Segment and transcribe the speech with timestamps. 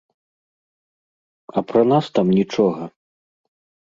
[1.53, 2.81] А пра нас там нічога.